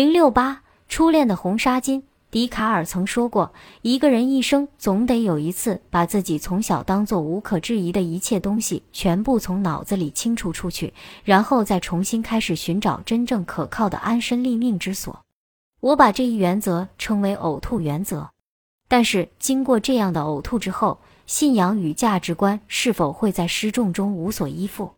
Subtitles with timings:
[0.00, 2.00] 零六八初恋的红纱巾。
[2.30, 3.52] 笛卡尔曾说过，
[3.82, 15.20] 一个人一生总得有一次，把自己从小当做无可置疑的一切东西全部从脑子里清除出去，然后再重新开始寻找真正可靠的安身立命之所。
[15.80, 18.30] 我把这一原则称为呕吐原则。
[18.88, 24.92] 但是，经过这样的呕吐之后，信仰与价值观是否会在失重中无所依附？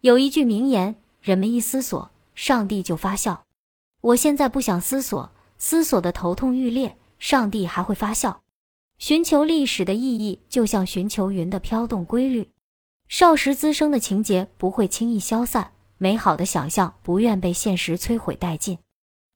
[0.00, 3.42] 有一句名言：人们一思索，上帝就发笑。
[4.00, 8.42] 我现在不想思索，思索的头痛欲裂，上帝还会发笑。
[8.98, 12.50] 寻求历史的意义，就像寻求云的飘动规律。
[13.08, 18.78] 少时滋生的情节不会轻易消散，美好的想象不愿被现实摧毁殆尽。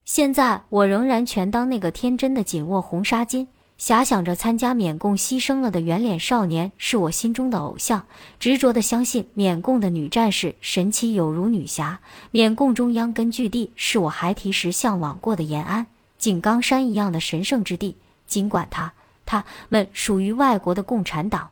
[0.05, 3.47] 现在我仍然全当那个天真的紧握红纱巾。
[3.83, 8.07] 遐想着参加缅共牺牲了的圆脸少年是我心中的偶像，
[8.39, 11.99] 执着地相信缅共的女战士神奇有如女侠。
[12.31, 17.97] 缅共中央根据地是我孩提时向往过的延安井冈山一样的神圣之地。
[18.25, 18.93] 尽管他
[19.27, 21.51] 他们属于外国的共产党，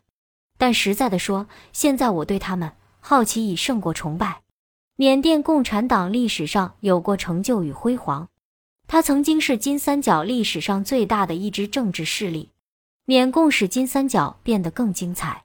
[0.56, 4.42] 但实在的说，现在我对他们好奇已胜过崇拜。
[4.94, 8.28] 缅甸共产党历史上有过成就与辉煌。
[8.92, 12.48] 他曾经是金三角历史上最大的一支政治势力，
[13.04, 15.44] 缅共使金三角变得更精彩。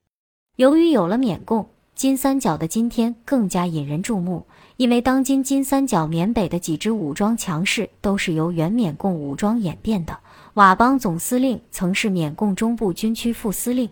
[0.55, 4.47] 由于有了缅共，金三角的今天更加引人注目。
[4.77, 10.17] 因为当今金三角缅北的几支武装强势都是由原缅共武装演变的。
[10.55, 13.91] 佤邦总司令曾是缅共中部军区副司令，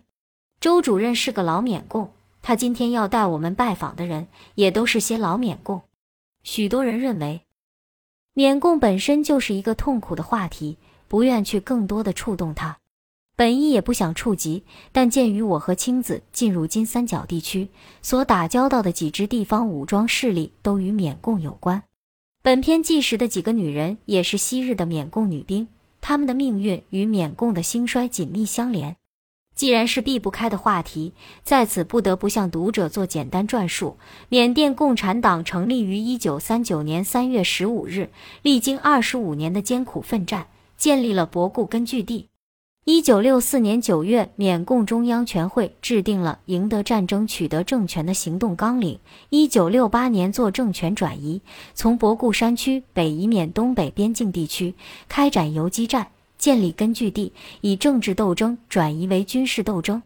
[0.59, 2.11] 周主任是个老缅共。
[2.41, 5.83] 他今天要带我们拜访的人也都是些老缅共。
[6.41, 7.41] 许多人认为。
[8.35, 12.77] 缅共本身就是一个痛苦的话题，不愿去更多的触动它，
[13.35, 14.63] 本意也不想触及。
[14.91, 17.69] 但鉴于我和青子进入金三角地区
[18.01, 21.83] 所打交道的几支地方武装势力都与缅共有关，
[22.41, 25.67] 本片纪实的几个女人也是昔日的缅共女兵，
[26.01, 28.95] 她们的命运与缅共的兴衰紧密相连。
[29.55, 33.97] 既然是避不开的话题，在此不得不向读者做简单转述。
[34.29, 38.09] 缅甸共产党成立于一九三九年三月十五日，
[38.41, 42.29] 历经二十五年的艰苦奋战，建立了博固根据地。
[42.85, 48.99] 一九六四年九月，缅共中央全会制定了赢得战争、取得政权的行动纲领。
[49.29, 51.41] 一九六八年，做政权转移，
[51.73, 54.73] 从博固山区北移缅东北边境地区，
[55.07, 56.07] 开展游击战。
[56.43, 57.31] 建立根据地，
[57.61, 60.03] 以政治斗争转移为军事斗争。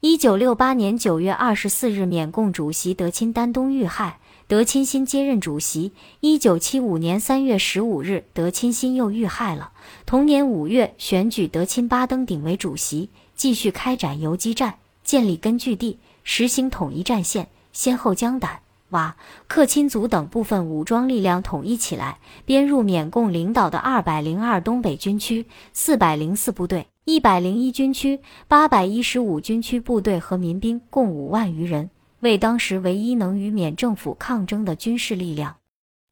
[0.00, 5.92] 一九六八年九月二十四日，缅共主席德钦丹东遇害，德钦新接任主席。
[6.20, 9.72] 一九七五年三月十五日，德钦新又遇害了。
[10.04, 18.60] 同年五月，选举德钦巴登顶为主席，继续开展游击战，建立根据地，实行统一战线，先后将胆。
[18.90, 19.16] 瓦！
[19.48, 31.90] 克钦族等部分武装力量统一起来，编入缅共领导的二百零二东北军区、四百零四部队、一百零一军区、八百一十五军区部队和民兵共五万余人，
[32.20, 35.56] 为当时唯一能与缅政府抗争的军事力量。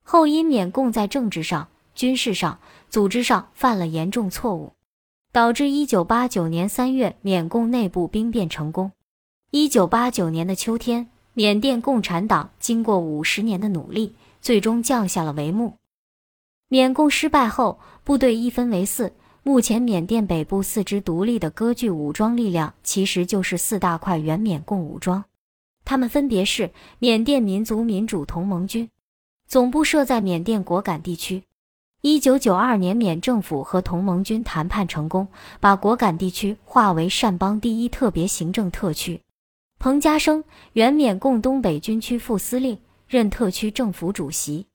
[0.03, 2.59] 后因缅共在政治上、军事上、
[2.89, 4.73] 组织上犯了严重错误，
[5.33, 8.93] 导致一九八九年三月缅共内部兵变成功。
[9.51, 11.09] 一九八九年的秋天。
[11.39, 15.75] 缅甸共产党经过五十年的努力，最终降下了帷幕。
[16.67, 19.13] 缅共失败后，部队一分为四。
[19.45, 25.27] 目前，缅甸北部四支独立的割据武装力量，其实就是四大块原缅共武装。
[25.85, 28.91] 他们分别是缅甸民族民主同盟军，
[29.47, 31.45] 总部设在缅甸果敢地区。
[32.01, 35.29] 一九九二年，缅政府和同盟军谈判成功，
[35.61, 39.21] 把果敢地区划为善邦第一特别行政特区。
[39.81, 44.67] 彭家生，原缅共东北军区副司令，任特区政府主席。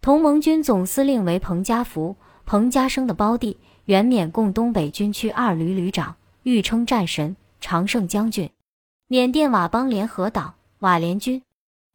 [0.00, 2.14] 同盟军总司令为彭家福，
[2.46, 8.48] 彭家生的胞弟，原缅共东北军区二旅旅长，誉称战神、常胜将军。
[9.08, 11.42] 缅甸佤邦联合党佤联军，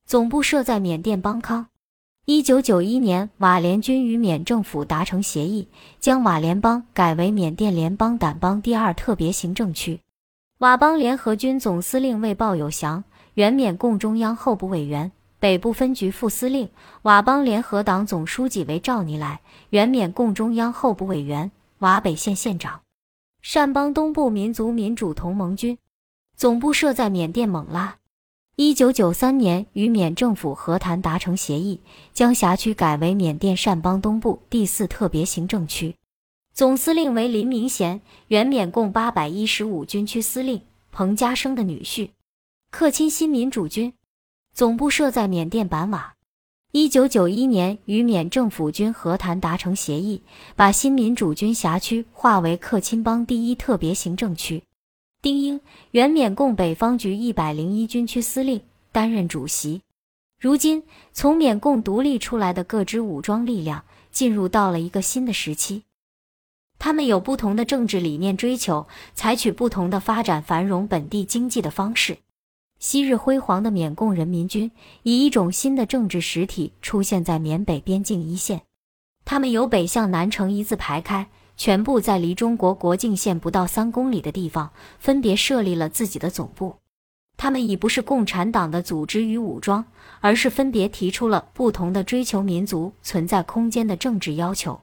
[0.06, 1.68] 总部设在缅甸邦康。
[2.26, 5.70] 一九九一年，佤联军与缅政府达成协议，
[6.02, 10.02] 将佤联邦改为缅甸联邦掸邦第二特别行政区。
[10.60, 15.10] 佤邦联合军总司令为鲍有祥，原缅共中央候补委员、
[15.40, 16.68] 北部分局副司令；
[17.02, 19.40] 佤邦联合党总书记为赵尼来，
[19.70, 22.82] 原缅共中央候补委员、佤北县县长。
[23.42, 25.78] 善邦东部民族民主同盟军
[26.36, 27.96] 总部设在缅甸勐拉。
[28.58, 31.80] 一九九三年与缅政府和谈达成协议，
[32.12, 35.96] 将辖区改为缅甸善邦东部第四特别行政区。
[36.60, 40.62] 总司令为林明贤，原缅共八百一十五军区司令，
[40.92, 42.10] 彭家声的女婿。
[42.70, 43.94] 克钦新民主军
[44.54, 46.16] 总部设在缅甸板瓦。
[46.74, 50.22] 一九九一年，与缅政府军和谈达成协议，
[50.58, 54.62] 把新民主军辖区划为克钦邦第一特别行政区。
[55.22, 58.60] 丁英，原缅共北方局一百零一军区司令，
[58.92, 59.82] 担任主席。
[60.38, 60.84] 如今，
[61.14, 65.84] 从缅共独立出来的各支武装力量进入到了一个新的时期，
[66.80, 72.18] 他们有不同的政治理念追求，采取不同的发展繁荣本地经济的方式。
[72.80, 74.72] 昔日辉煌的缅共人民军
[75.04, 78.62] 以一种新的政治实体出现在缅北边境一线，
[79.26, 81.28] 他们由北向南呈一字排开，
[81.58, 86.78] 全部在离中国国境线不到三公里的地方分别设立了自己的总部。
[87.36, 89.84] 他们已不是共产党的组织与武装，
[90.22, 94.80] 而是分别提出了不同的追求民族存在空间的政治要求。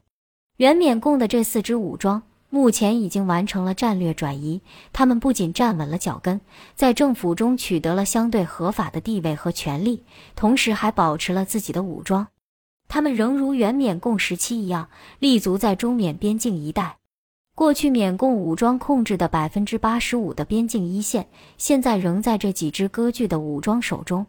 [0.57, 2.23] 原缅共的这四支武装。
[2.49, 4.61] 目前已经完成了战略转移，
[4.93, 6.39] 他们不仅站稳了脚跟，
[6.75, 12.27] 在政府中取得了相对合法的地位和权利，同时还保持了自己的武装。
[12.87, 14.87] 他们仍如原缅共时期一样，
[15.19, 16.97] 立足在中缅边境一带。
[17.53, 21.27] 过去缅共武装控制的百分之八十五的边境一线，
[21.57, 24.25] 现在仍在这几支割据的武装手中。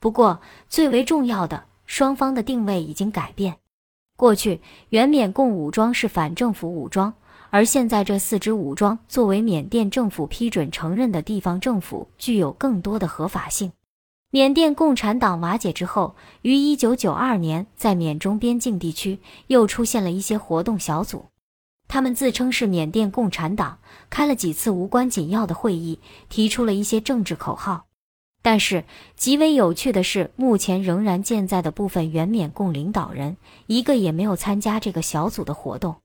[0.00, 3.58] 不过，最为重要的，双方的定位已经改变。
[4.20, 7.14] 过去，原缅共武装是反政府武装。
[7.48, 13.72] 而现在，这四支武装作为缅甸政府批准承认的地方政府，具有更多的合法性。
[14.30, 21.24] 缅甸共产党瓦解之后，于1992年在缅中边境地区又出现了一些活动小组，
[21.88, 23.78] 他们自称是缅甸共产党，
[24.10, 27.86] 开了几次无关紧要的会议，提出了一些政治口号。
[28.42, 28.84] 但是
[29.16, 35.96] 极为有趣的是，目前仍然健在的部分原缅共领导人，一个也没有参加这个小组的活动。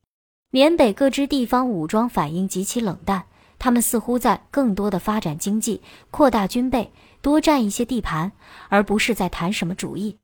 [0.52, 3.26] 缅北各支地方武装反应极其冷淡，
[3.58, 6.92] 他们似乎在更多的发展经济、扩大军备、
[7.22, 8.32] 多占一些地盘，
[8.70, 10.18] 而不是在谈什么主义。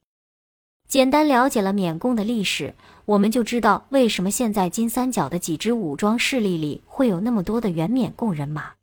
[0.88, 2.76] 简单了解了缅共的历史，
[3.06, 8.74] 我们就知道为什么现在金三角的几支武装势力里会有那么多的原缅共人马。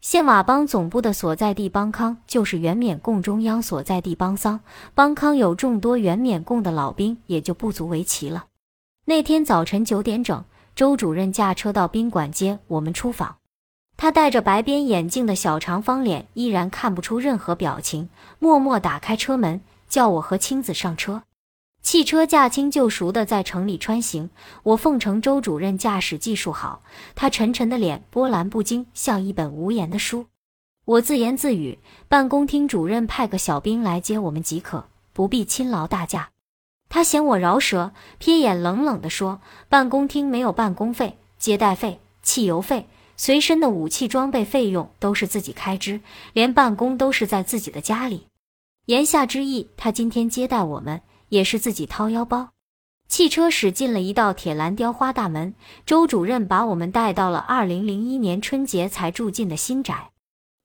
[0.00, 4.60] 现瓦邦总部的所在地邦康就是原缅共中央所在地邦桑，
[4.94, 8.46] 邦康有众多原缅共的老兵，也就不足为奇了。
[9.06, 10.44] 那天早晨九点整。
[10.76, 13.38] 周主任驾车到宾馆接我们出访，
[13.96, 18.08] 他戴着白边眼镜的小长方脸依然看不出任何表情，
[18.38, 21.24] 默默打开车门，叫我和青子上车。
[21.90, 24.28] 汽车驾轻就熟地在城里穿行，
[24.62, 26.82] 我奉承周主任驾驶技术好，
[27.14, 30.26] 他沉沉的脸波澜不惊，像一本无言的书。
[30.84, 36.28] 我自言自语：办公厅主任派个小兵来接我们即可，不必亲劳大驾。
[36.90, 39.40] 他嫌我饶舌，瞥眼冷冷地说
[39.70, 42.86] ：“办公厅没有办公费、接待费、汽油费，
[43.16, 46.02] 随身的武器装备费用都是自己开支，
[46.34, 48.26] 连办公都是在自己的家里。”
[48.84, 52.50] 言下之意，他今天接待我们也是自己掏腰包。
[53.08, 55.54] 汽车驶进了一道铁栏雕花大门，
[55.86, 60.10] 周主任把我们带到了二零零一年春节才住进的新宅，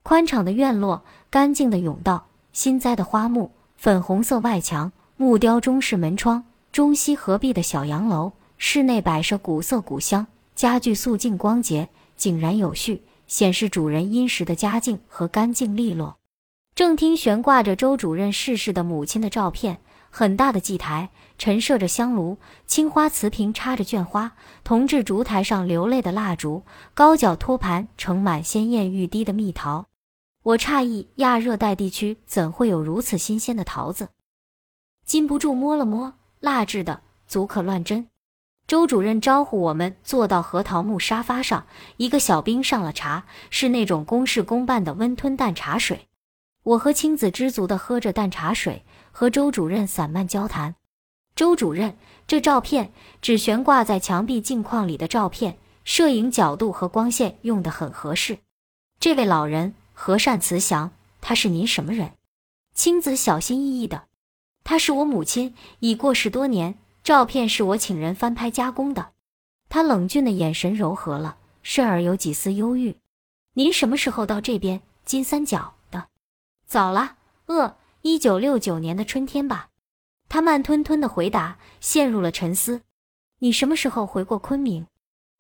[0.04, 4.92] 宽敞的院落，干净的甬道，新栽的花木，粉红色外墙。
[5.16, 10.26] 木雕中式门窗，中西合璧的小洋楼，室内摆设古色古香，
[10.56, 11.88] 家具素净光洁，
[12.18, 16.18] 井然有序，显示主人殷实的家境和干净利落。
[16.74, 19.80] 正厅悬挂着周主任逝世的母亲的照片，
[20.16, 22.38] 很大的祭台陈设着香炉，
[22.68, 24.34] 青花瓷瓶插着绢花，
[24.64, 26.62] 铜制烛台上流泪的蜡烛，
[26.94, 29.88] 高脚托盘盛满鲜艳欲滴的蜜桃。
[30.44, 34.10] 我诧异，亚热带地区怎会有如此新鲜的桃子？
[35.04, 38.08] 禁不住摸了摸，蜡制的，足可乱真。
[38.68, 41.66] 周主任招呼我们坐到核桃木沙发上，
[41.98, 46.08] 一个小兵上了茶，是那种公事公办的温吞淡茶水。
[46.64, 50.76] 我和青子知足地喝着淡茶水，和周主任散漫交谈。
[51.36, 58.38] 周主任，这照片只悬挂在墙壁镜框里的照片，摄影角度和光线用得很合适。
[59.00, 62.12] 这位老人和善慈祥，他是您什么人？
[62.74, 64.06] 青子小心翼翼的。
[64.64, 66.76] 她是我母亲，已过世多年。
[67.04, 69.10] 照片是我请人翻拍加工的。
[69.68, 72.96] 他冷峻的眼神柔和了，甚而有几丝忧郁。
[73.56, 75.74] 您什么时候到这边金三角？
[76.74, 79.70] 早了，呃，一九六九年的春天吧。
[80.28, 82.82] 他慢吞吞的回答，陷入了沉思。
[83.42, 84.88] 你什么时候回过昆明？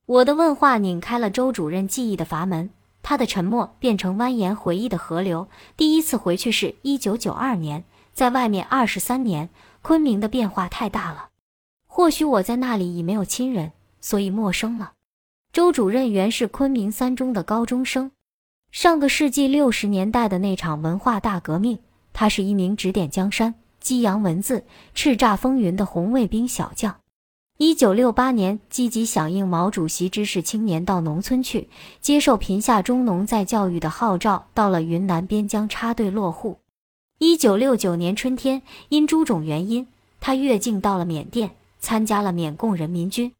[0.05, 2.69] 我的问话拧开了周主任记忆的阀门，
[3.01, 5.47] 他的沉默变成蜿蜒回忆的河流。
[5.75, 7.83] 第一次回去是一九九二年。
[8.13, 9.49] 在外面二十三年，
[9.81, 11.29] 昆明的变化太大了。
[11.87, 14.93] 或许我在那里已没有亲人，所以陌生了。
[15.51, 18.11] 周主任原是昆明三中的高中生，
[18.73, 21.77] 上个世纪六十年代的那场文化大革命，
[22.11, 24.65] 他是一名指点江山、激扬文字、
[24.95, 26.95] 叱咤风云的红卫兵小将。
[27.59, 31.69] 一九六八年，积极响应毛主席指使青年到农村去，
[32.01, 36.57] 接受贫下中农再教育的号召，到了云南边疆插队落户。
[37.19, 39.85] 一九六九年春天，因诸种原因，
[40.19, 43.31] 他越境到了缅甸，参加了缅共人民军。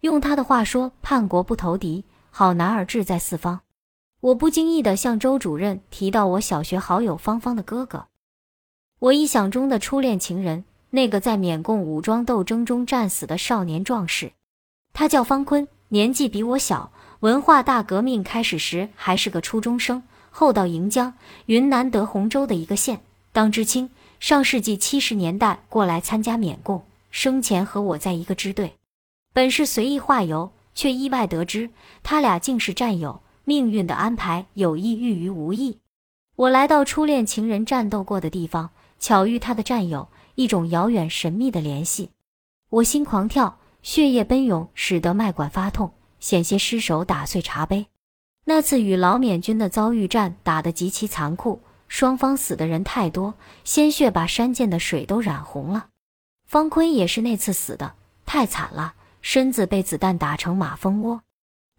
[0.00, 3.60] 用他的话说：“叛国不投敌，好男儿志在四方。”
[4.22, 8.06] 我不经意地向周主任提到我小学好友芳芳的哥哥，
[9.00, 10.64] 我臆想中的初恋情人。
[10.90, 14.30] 那个在缅共武装斗争中战死的少年壮士，
[14.92, 16.92] 他叫方坤，年纪比我小。
[17.20, 21.14] 文化大革命开始时还是个初中生，后到盈江
[21.46, 23.00] （云南德宏州的一个县）
[23.32, 23.90] 当知青。
[24.20, 28.74] 上世纪七十年代过来参加缅共，生前和我在一个支队。
[29.32, 31.70] 本是随意化游，却意外得知
[32.04, 33.20] 他俩竟是战友。
[33.52, 35.80] 命运的安排有意寓于无意。
[36.36, 40.08] 我来到初恋情人战斗过的地方，巧遇他的战友。
[40.36, 42.08] 一种遥远神秘的联系，
[42.70, 47.88] 我心狂跳，血液奔涌，使得脉管发痛，险些失手打碎茶杯。
[48.46, 55.88] 那次与老缅军的遭遇战打得极其残酷，双方死的人太多，鲜血把山涧的水都染红了。
[56.46, 57.92] 方坤也是那次死的，
[58.24, 61.20] 太惨了，身子被子弹打成马蜂窝。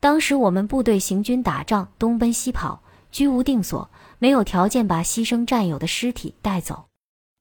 [0.03, 6.87] 当时我们部队行军打仗，东奔西跑，居无定所，没有条件把牺牲战友的尸体带走。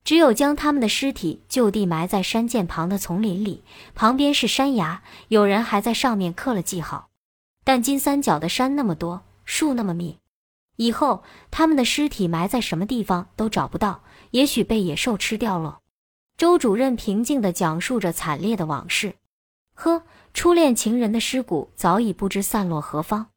[0.05, 3.65] 只有将他们的尸体就地埋在山涧旁的丛林里，
[3.97, 7.09] 旁边是山崖，有人还在上面刻了记号。
[7.65, 10.21] 但金三角的山那么多，树那么密，
[10.77, 15.81] 以后他们的尸体埋在什么地方都找不到，也许被野兽吃掉了。
[16.37, 19.17] 周主任平静地讲述着惨烈的往事。
[19.75, 20.05] 呵，
[20.35, 23.29] 初恋情人的尸骨早已不知散落何方，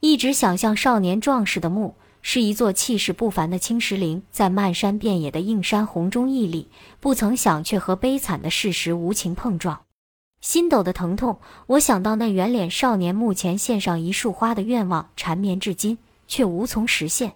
[0.00, 1.96] 一直想象少年壮士的墓。
[2.26, 9.82] 是一座气势不凡的青石陵，在漫山遍野的映山红中屹立，不曾想却和悲惨的事实无情碰撞，
[10.40, 11.38] 心斗的疼痛。
[11.66, 17.34] 我想到那圆脸少年墓前献上一束花的愿望，缠绵至今却无从实现，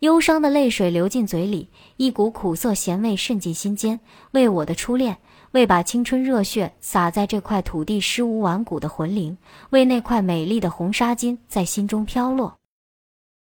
[0.00, 4.00] 忧伤的泪水流进嘴里，一股苦涩咸味渗进心间。
[4.32, 5.18] 为我的初恋，
[5.54, 9.38] 为把青春热血洒在这块土地尸无完骨的魂灵，
[9.70, 12.56] 为那块美丽的红纱巾在心中飘落。